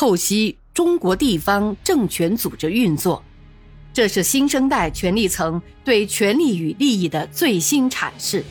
[0.00, 3.22] 透析中国地方政权组织运作，
[3.92, 8.42] 这是新生代权力层对权力与利益的最新阐释，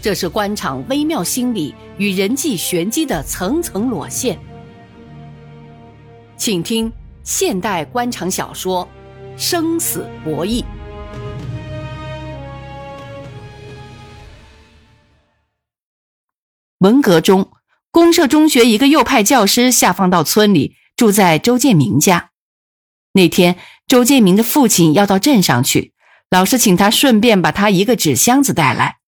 [0.00, 4.38] 这是官场微妙心理与人际玄机的层层裸现。
[6.36, 6.92] 请听
[7.24, 8.88] 现代官场小说
[9.36, 10.62] 《生死博弈》。
[16.78, 17.50] 文革中。
[17.90, 22.30] 公社中学一个右派教师下放到村里，住在周建明家。
[23.12, 23.56] 那天，
[23.86, 25.92] 周建明的父亲要到镇上去，
[26.30, 28.98] 老师请他顺便把他一个纸箱子带来。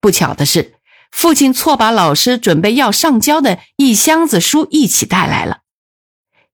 [0.00, 0.74] 不巧的是，
[1.10, 5.62] 父亲错把老师准备要上交的一箱子书一起带来了。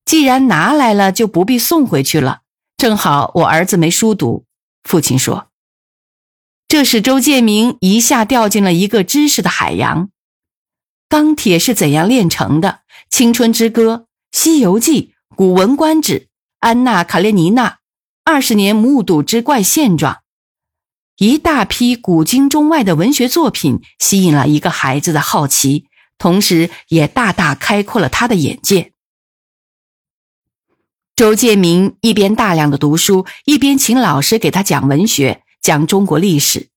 [0.05, 2.41] 既然拿来了，就不必送回去了。
[2.77, 4.45] 正好我儿子没书读，
[4.83, 5.49] 父亲说。
[6.69, 10.09] 这使周建明一下掉进了一个知识的海洋。
[11.09, 12.81] 钢铁是怎样炼成的？
[13.09, 13.95] 《青春之歌》
[14.39, 15.03] 《西游记》
[15.35, 16.13] 《古文观止》
[16.59, 17.71] 《安娜·卡列尼娜》
[18.23, 20.19] 二十年目睹之怪现状，
[21.17, 25.87] 一大批古今中外的文学作品吸引了一个孩子的好奇，
[26.19, 28.93] 同时也大大开阔了他的眼界。
[31.17, 36.69] 周建明一边大量的读书，一边请老师给他讲文学，讲中国历史。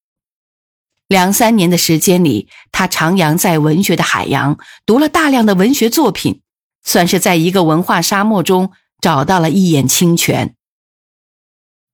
[1.10, 6.42] 两三年的时间里，他徜徉在文学的海洋，读了大量的文学作品，
[6.84, 10.56] 算是在一个文化沙漠中找到了一眼清泉。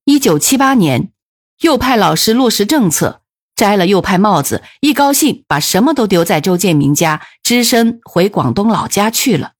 [0.03, 1.11] 一九七八年，
[1.61, 3.21] 右派老师落实政策，
[3.55, 9.53] 摘了右派帽子，一高兴把什么都丢在周建明家，只身回广东老家去了。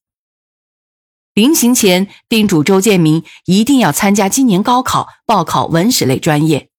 [1.34, 6.70] 临行前，叮嘱周建明一定要参加今年高考，报考文史类专业。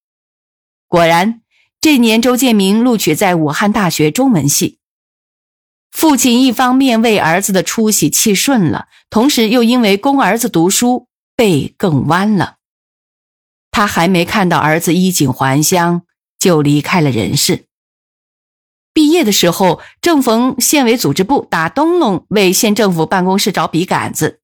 [0.86, 1.42] 果然。
[1.78, 4.80] 这年，周建明录取在武汉大学中文系。
[5.96, 12.56] 父亲一方面为儿子的出息气顺了，同时又因为供儿子读书背更弯了。
[13.70, 16.02] 他还没看到儿子衣锦还乡，
[16.38, 17.64] 就离开了人世。
[18.92, 24.40] 毕业的时候，正逢县委组织部打灯笼，为县政府办公室找笔杆子，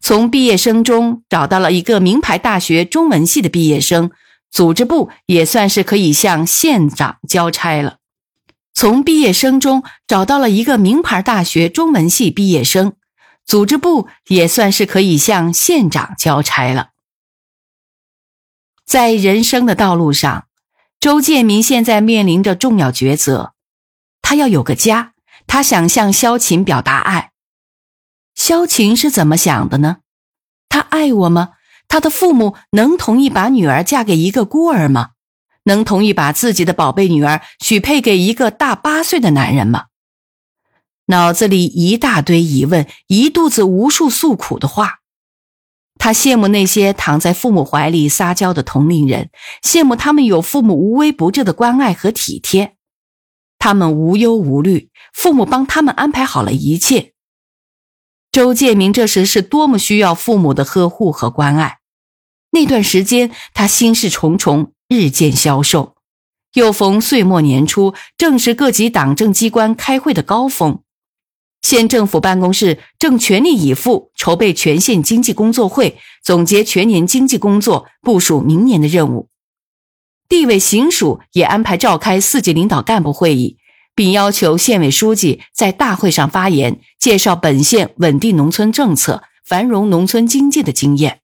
[0.00, 4.10] 从毕业生中找到了一个名牌大学中文系的毕业生。
[4.50, 7.98] 组织部也算是可以向县长交差了。
[8.76, 12.92] 从毕业生中找到了一个名牌大学中文系毕业生，
[13.46, 16.90] 组织部也算是可以向县长交差了。
[18.84, 20.48] 在人生的道路上，
[21.00, 23.54] 周建民现在面临着重要抉择：
[24.20, 25.14] 他要有个家，
[25.46, 27.30] 他想向萧琴表达爱。
[28.34, 30.00] 萧琴是怎么想的呢？
[30.68, 31.54] 他爱我吗？
[31.88, 35.12] 他的父母能同意把女儿嫁给一个孤儿吗？
[35.66, 39.84] 能同意把自己的宝贝女儿许配给一个大八岁的男人吗？
[41.06, 45.00] 脑子里一大堆疑问，一肚子无数诉苦的话。
[45.98, 49.30] 他羡慕那些躺在父母怀里撒娇的同龄人，
[49.62, 52.76] 羡慕他们有父母无微不至的关爱和体贴，
[53.58, 57.14] 他们无忧无虑，父母帮他们安排好了一切。
[58.30, 61.78] 周建明这时是多么需要父母的呵护和关爱。
[62.50, 65.94] 那段时间，他心事重重，日渐消瘦。
[66.54, 70.80] 又逢岁末年初，正是各级党政机关开会的高峰，
[71.62, 79.28] 县政府办公室正全力以赴筹备全县经济工作会，总结全年经济工作，部署明年的任务。
[80.28, 83.58] 地委行署也安排召开四级领导干部会议。
[83.96, 91.22] 并要求县委书记在大会上发言，介绍本县稳定农村政策、繁荣农村经济的经验。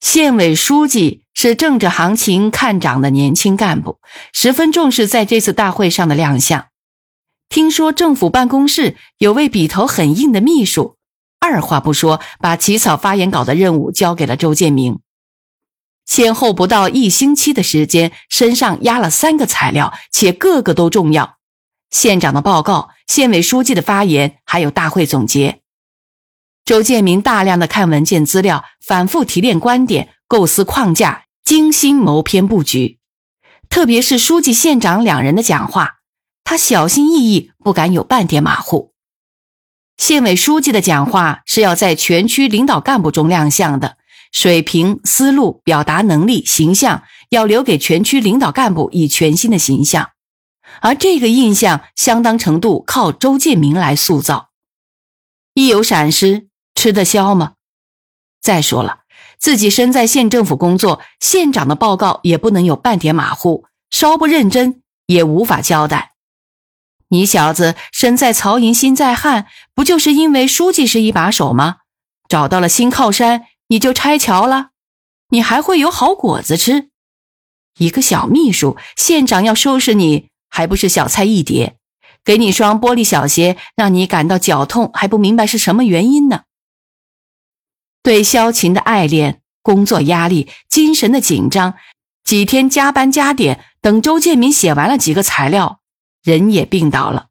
[0.00, 3.98] 县委书记是政治行情看涨的年轻干部，
[4.32, 6.68] 十分重视在这次大会上的亮相。
[7.48, 10.96] 听说政府办公室有位笔头很硬的秘书，
[11.40, 15.00] 二话不说，把起草发言稿的任务交给了周建明。
[16.04, 21.38] 先后不到一星期的时间，身上压了三个材料，且个个都重要：
[21.90, 25.62] 县长的报告、县委书记的发言，还有大会总结。
[26.66, 32.98] 周建明大量的看文件资料，反复提炼观点，构思框架，精心谋篇布局。
[33.68, 35.98] 特别是书记、县长两人的讲话，
[36.42, 38.92] 他小心翼翼，不敢有半点马虎。
[39.96, 43.96] 县委书记的讲话是要在全区领导干部中亮相的。
[44.32, 50.10] 水平、思路、表达能力、形象，要留给全区领导干部以全新的形象，
[50.80, 54.50] 而这个印象相当程度靠周建明来塑造。
[55.54, 57.54] 一有闪失，吃得消吗？
[58.40, 59.00] 再说了，
[59.38, 66.12] 自己身在县政府工作，县长的报告也不能有半点马虎，稍不认真也无法交代。
[67.08, 71.78] 你小子身在曹营心在汉，不就是因为书记是一把手吗？
[72.28, 74.70] 找到了新靠山，你就拆桥了？
[75.30, 76.90] 你还会有好果子吃？
[77.78, 81.76] 一个小秘书，县长要收拾你，还不是小菜一碟？
[82.24, 86.42] 给你双玻璃小鞋，让你感到脚痛，还不明白是什么原因呢？
[88.06, 91.74] 对萧琴的爱恋、工作压力、精神的紧张，
[92.22, 95.80] 几天加班加点，等周建民写完了几个材料。
[96.22, 97.30] 人也病倒了，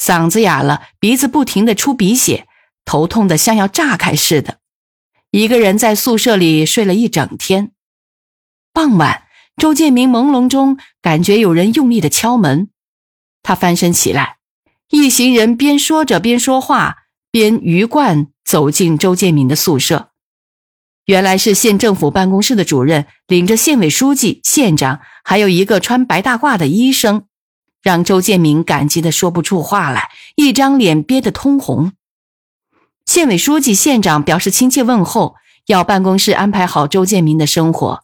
[0.00, 2.48] 嗓子哑了，鼻子不停的出鼻血，
[2.86, 4.60] 头痛的像要炸开似的。
[5.30, 7.72] 一个人在宿舍里睡了一整天。
[8.72, 9.24] 傍晚，
[9.58, 12.70] 周建明朦胧中感觉有人用力的敲门，
[13.42, 14.38] 他翻身起来，
[14.88, 16.96] 一行人边说着边说话，
[17.30, 20.10] 边鱼贯走进周建明的宿舍。
[21.04, 27.24] 原来是县政府办公室的主任领着县委书记、县长，还有一个穿白大褂的医生。
[27.80, 31.92] 让周建明感激的说不出话来，一张脸憋得通红。
[33.06, 35.36] 县委书记、县长表示亲切问候，
[35.66, 38.02] 要办公室安排好周建明的生活。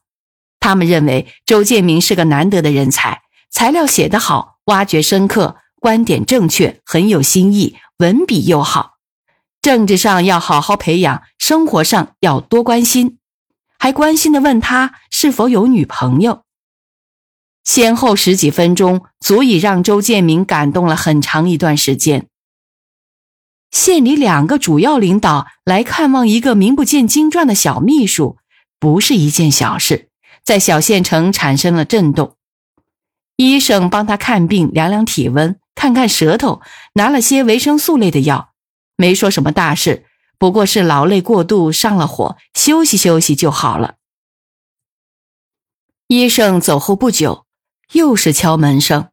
[0.61, 8.94] 他们认为周建明是个难得的人才，材料写得好，挖掘深刻，观点正确，很有新意，文笔又好。
[9.65, 13.17] 政治上要好好培养，生活上要多关心，
[13.79, 16.43] 还关心的问他是否有女朋友。
[17.65, 22.27] 先后十几分钟，足以让周建明感动了很长一段时间。
[23.71, 28.37] 县里两个主要领导来看望一个名不见经传的小秘书，
[28.79, 30.11] 不是一件小事，
[30.45, 32.37] 在小县城产生了震动。
[33.37, 36.61] 医生帮他看病，量量体温，看看舌头，
[36.97, 38.51] 拿了些维生素类的药，
[38.97, 40.07] 没说什么大事，
[40.39, 43.97] 不过是劳累过度上了火，休息休息就好了。
[46.09, 47.45] 医生走后不久。
[47.93, 49.11] 又是敲门声，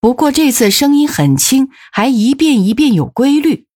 [0.00, 3.68] 不过这次声音很轻，还一遍一遍有规律。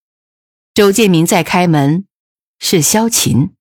[0.74, 2.06] 周建明在开门，
[2.58, 3.54] 是萧琴。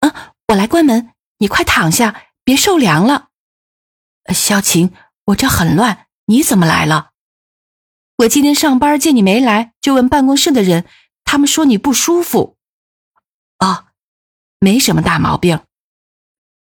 [0.00, 3.30] 啊，我来关门，你快躺下，别受凉了。
[4.32, 4.92] 萧琴，
[5.24, 7.10] 我这很乱，你怎么来了？
[8.20, 10.86] 我今天上班见你没来，就问办公室的人，
[11.24, 12.58] 他们说你不舒服。
[13.58, 13.86] 哦，
[14.58, 15.64] 没什么大毛病。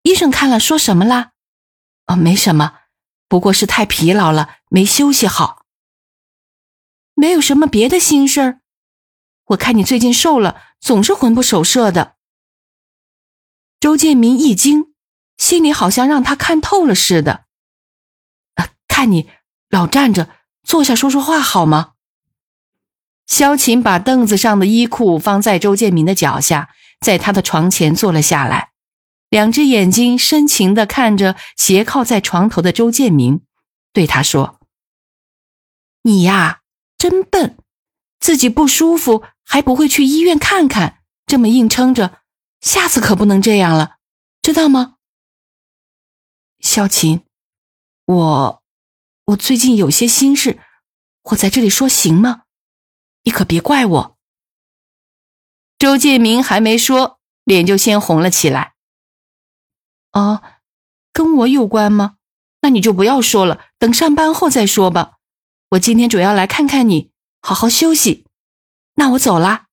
[0.04, 1.34] 医生看了说什么啦？
[2.06, 2.80] 哦，没什么，
[3.28, 5.66] 不过是太疲劳了，没休息好。
[7.16, 8.62] 没有什么别的心事儿。
[9.48, 12.16] 我看你最近瘦了，总是魂不守舍的。
[13.82, 14.94] 周建民一惊，
[15.38, 17.46] 心里好像让他看透了似的。
[18.56, 19.30] 啊看你
[19.70, 20.30] 老站着，
[20.64, 21.94] 坐下说说话好吗？
[23.28, 26.70] 萧琴把凳子上的衣裤放在周建明的脚下，
[27.00, 28.72] 在他的床前坐了下来。
[29.30, 33.46] 两只眼睛深情的看着斜靠在床头的周建明，
[33.94, 34.60] 对他说
[36.04, 36.62] ：“你呀，
[36.98, 37.58] 真笨，
[38.20, 42.20] 自己不舒服还不会去医院看看，这么硬撑着，
[42.60, 43.96] 下次可不能这样了，
[44.42, 44.96] 知道吗？”
[46.60, 47.22] 萧琴，
[48.06, 48.61] 我，
[49.26, 50.60] 我最近有些心事，
[51.24, 52.44] 我在这里说行吗？
[53.24, 54.18] 你可别怪我。
[55.78, 58.74] 周建明还没说，脸就先红了起来。
[60.12, 60.42] 哦，
[61.14, 62.18] 跟我有关吗？
[62.62, 65.14] 那你就不要说了，等上班后再说吧。
[65.70, 68.26] 我今天主要来看看你，好好休息。
[68.96, 69.68] 那我走啦。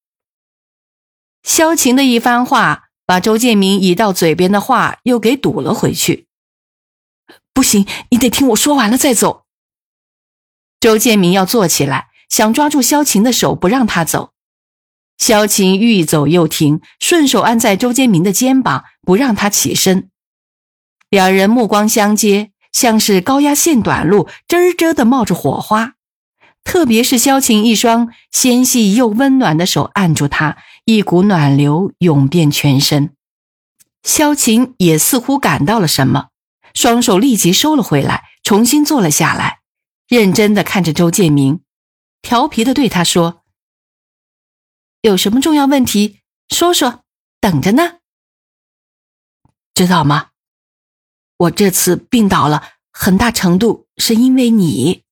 [1.43, 6.28] 萧晴的一番话，把周建明已到嘴边的话又给堵了回去。
[7.59, 9.43] 不行，你得听我说完了再走。
[10.79, 14.31] 周建明要坐起来，想抓住萧晴的手不让他走。
[15.17, 20.09] 萧晴欲走又停，顺手按在周建明的肩膀，不让他起身。
[21.11, 25.95] 两人目光相接，像是高压线短路，吱吱的冒着火花。
[26.63, 33.17] 特别是萧晴一双纤细又温暖的手按住他，一股暖流涌遍全身。
[34.05, 36.29] 萧晴也似乎感到了什么，
[36.79, 39.63] 双手立即收了回来，重新坐了下来，
[40.07, 41.65] 认真的看着周建明，
[42.23, 43.43] 调皮的对他说
[45.03, 46.21] ：“有什么重要问题，
[46.51, 47.03] 说说，
[47.41, 47.99] 等着呢，
[49.75, 50.31] 知道吗？”
[51.39, 55.03] 我这次病倒了，很大程度是因为你。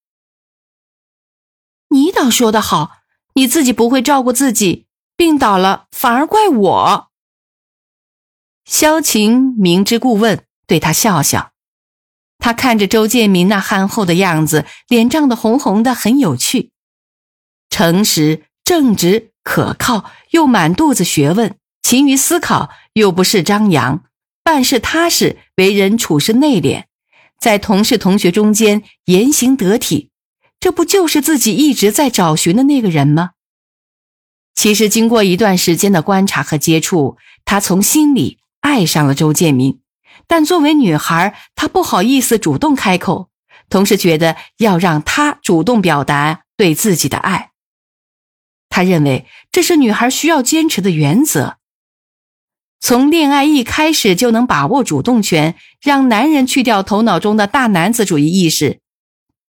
[1.89, 2.99] 你倒说得好，
[3.35, 7.11] 你自己不会照顾自己，病倒了反而怪我。
[8.65, 11.55] 萧晴明知故问，对他笑笑。
[12.47, 16.71] 他看着周建民那憨厚的样子，脸涨得红红的，很有趣。
[17.71, 24.05] 诚实、正直、可靠，又满肚子学问，勤于思考，又不是张扬。
[24.45, 26.85] 办事踏实，为人处事内敛，
[27.41, 30.11] 在同事同学中间言行得体，
[30.61, 33.31] 这不就是自己一直在找寻的那个人吗？
[34.55, 39.81] 其实，经过一段时间的观察和接触，他从心里爱上了周建明。
[40.29, 43.31] 但作为女孩，她不好意思主动开口，
[43.69, 47.51] 同时觉得要让他主动表达对自己的爱。
[48.69, 51.59] 她认为这是女孩需要坚持的原则。
[52.79, 58.81] 从恋爱一开始就能把握主动权，让男人去掉头脑中的大男子主义意识。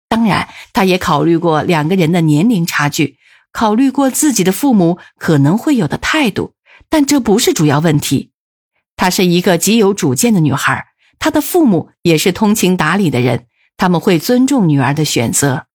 [0.07, 3.17] 当然，她也考虑过两个人的年龄差距，
[3.51, 6.53] 考虑过自己的父母可能会有的态度，
[6.87, 8.31] 但这不是主要问题。
[8.95, 10.87] 她是一个极有主见的女孩，
[11.19, 13.47] 她的父母也是通情达理的人，
[13.77, 15.67] 他们会尊重女儿的选择。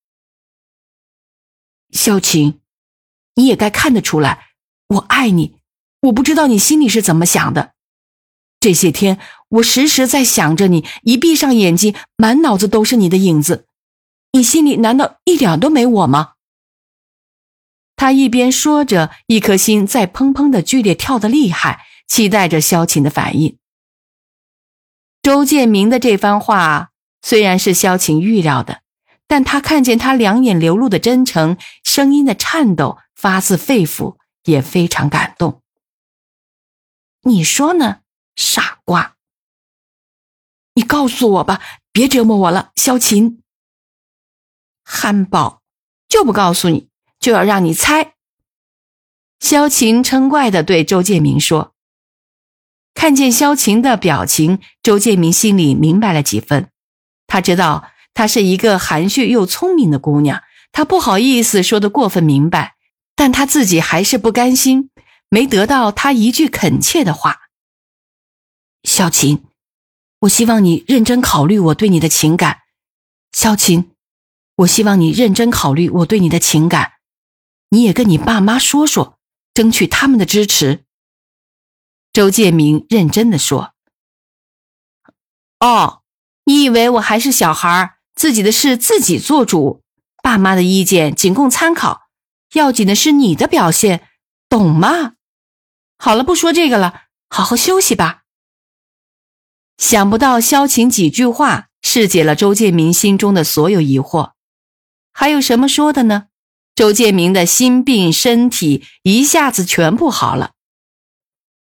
[1.91, 2.61] 萧晴，
[3.35, 4.49] 你也该看得出来，
[4.89, 5.59] 我爱你。
[6.03, 7.75] 我不知道你心里是怎么想的。
[8.59, 13.67] 这些天，我时时在想着你，一闭上眼睛，满脑子都是你的影子。
[14.33, 16.35] 你心里难道一点都没我吗？
[17.97, 21.85] 他一边说着，一颗心在砰砰的剧烈跳得厉害。
[22.11, 23.57] 期待着萧晴的反应。
[25.23, 26.91] 周建明的这番话
[27.23, 28.83] 虽然是萧晴预料的，
[29.29, 35.63] 但他看见他两眼流露的真诚，声音的颤抖，发自肺腑，也非常感动。
[37.23, 38.01] 你说呢，
[38.35, 39.15] 傻瓜？
[40.75, 41.63] 你告诉我吧，
[41.93, 43.41] 别折磨我了，萧晴。
[44.83, 45.63] 憨宝，
[46.09, 46.89] 就不告诉你，
[47.21, 48.17] 就要让你猜。
[49.39, 51.73] 萧晴嗔怪的对周建明说。
[52.95, 56.69] 看见萧晴的表情，周建明心里明白了几分。
[57.27, 60.43] 他知道她是一个含蓄又聪明的姑娘，
[60.73, 62.75] 他不好意思说的过分明白，
[63.15, 64.91] 但他自己还是不甘心，
[65.29, 67.39] 没得到他一句恳切的话。
[68.83, 69.45] 萧晴，
[70.21, 72.59] 我希望你认真考虑我对你的情感。
[73.33, 73.93] 萧晴，
[74.57, 76.93] 我希望你认真考虑我对你的情感，
[77.71, 79.19] 你也跟你爸妈说说，
[79.55, 80.85] 争取他们的支持。
[82.13, 83.75] 周建明认真的说
[85.61, 86.03] ：“哦，
[86.45, 89.83] 你以为我还是小孩，自己的事自己做主，
[90.23, 92.09] 爸妈的意见仅供参考，
[92.55, 94.09] 要紧的是你的表现，
[94.49, 95.13] 懂吗？
[95.99, 98.23] 好了，不说这个了，好好休息吧。”
[99.79, 104.33] 想不到萧晴几句话，释解了周建明心中的所有疑惑。
[105.13, 106.27] 还有什么说的呢？
[106.75, 110.53] 周建明的心病身体一下子全部好了。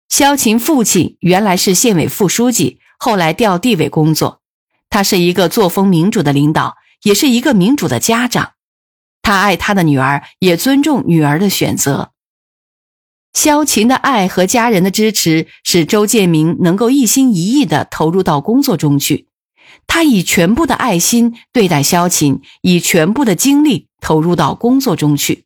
[0.08, 4.40] 萧琴父亲原来是县委副书记，后来调地委工作。
[4.88, 8.52] 他是一个作风民主的领导，也是一个民主的家长。
[9.20, 12.12] 他爱他的女儿，也尊重女儿的选择。
[13.32, 19.26] 萧琴的爱和家人的支持，使周建明能够一心一意地投入到工作中去。
[19.88, 25.45] 他以全部的爱心对待萧琴，以全部的精力投入到工作中去。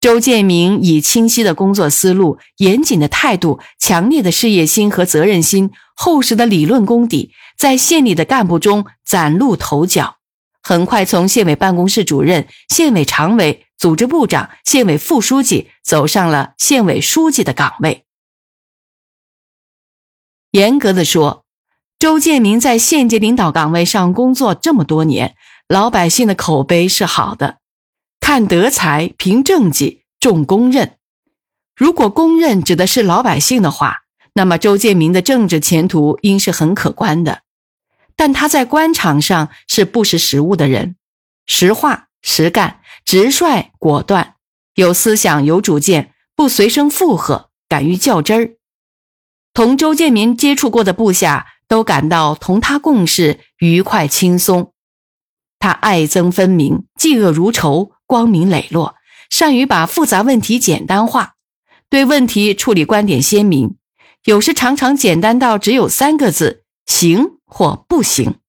[0.00, 10.16] 周建明以清晰的工作思路、严谨的态度、强烈的事业心和责任心、厚实的理论功底，在县里的干部中崭露头角。
[10.62, 18.04] 很快，从县委办公室主任、县委常委、组织部长、县委副书记，走上了县委书记的岗位。
[20.52, 21.44] 严格的说，
[21.98, 25.34] 周建明在县级领导岗位上工作这么多年，
[25.68, 27.59] 老百姓的口碑是好的。
[28.20, 30.96] 看德才，凭政绩，重公认。
[31.74, 34.02] 如果公认指的是老百姓的话，
[34.34, 37.42] 那么周建明的政治前途应是很可观的。
[38.14, 40.96] 但他在官场上是不识时务的人，
[41.46, 44.34] 实话实干，直率果断，
[44.74, 48.50] 有思想有主见，不随声附和，敢于较真儿。
[49.54, 54.72] 同周建民接触过的部下都感到同他共事愉快轻松。
[55.58, 57.92] 他爱憎分明，嫉恶如仇。
[58.10, 58.96] 光明磊落，
[59.30, 61.34] 善于把复杂问题简单化，
[61.88, 63.76] 对问题处理观点鲜明，
[64.24, 68.40] 有时常常简单到只有三个字：行或不行。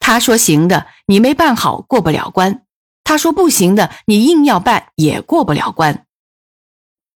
[0.00, 2.62] 他说行的，你没办好过不了关；
[3.04, 6.04] 他说不行的，你硬要办也过不了关。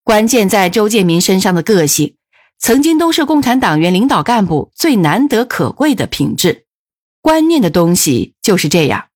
[0.04, 2.14] 关键在周建民身上的个性，
[2.60, 6.66] 曾经都是共产党员领导干部最难得可贵的品质。
[7.20, 9.08] 观念的东西就是这样。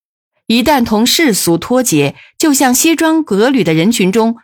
[0.46, 4.36] 一旦同世俗脱节，就像西装革履的人群中，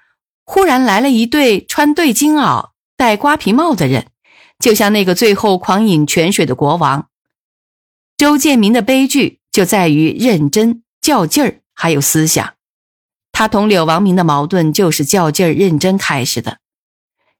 [0.44, 4.06] 忽然来了一对穿对襟袄、戴瓜皮帽的人，
[4.58, 7.08] 就像那个最后狂饮泉水的国王。
[8.16, 12.54] 周建民的悲剧就在于认真、较劲儿，还有思想。
[13.30, 16.58] 他同柳王明的矛盾就是较劲儿、认真开始的。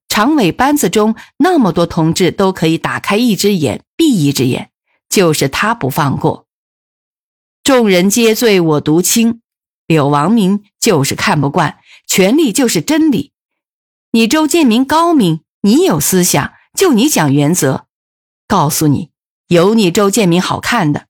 [0.09, 4.71] 常委班子中那么多同志都可以打开一只眼闭一只眼，
[5.09, 6.47] 就是他不放过。
[7.65, 9.41] 众人皆醉我独清。
[9.87, 13.33] 柳王明就是看不惯，权力就是真理。
[14.11, 17.87] 你周建明高明，你有思想，就你讲原则。
[18.49, 19.11] 告诉你，
[19.47, 21.07] 有你周建明好看的。